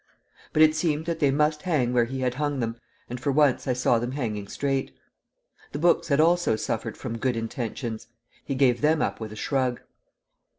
But 0.51 0.63
it 0.63 0.75
seemed 0.75 1.05
that 1.05 1.19
they 1.19 1.29
must 1.29 1.61
hang 1.61 1.93
where 1.93 2.05
he 2.05 2.21
had 2.21 2.33
hung 2.33 2.59
them, 2.59 2.77
and 3.07 3.19
for 3.19 3.31
once 3.31 3.67
I 3.67 3.73
saw 3.73 3.99
them 3.99 4.13
hanging 4.13 4.47
straight. 4.47 4.97
The 5.73 5.77
books 5.77 6.07
had 6.07 6.19
also 6.19 6.55
suffered 6.55 6.97
from 6.97 7.19
good 7.19 7.35
intentions; 7.37 8.07
he 8.43 8.55
gave 8.55 8.81
them 8.81 9.03
up 9.03 9.19
with 9.19 9.31
a 9.31 9.35
shrug. 9.35 9.81